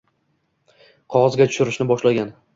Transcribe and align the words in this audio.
qog‘ozga 1.17 1.49
tushirishni 1.53 1.89
boshlagan. 1.95 2.35